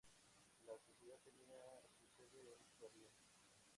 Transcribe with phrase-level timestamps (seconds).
[0.65, 1.53] La Sociedad tenía
[1.99, 3.11] su sede en Berlín.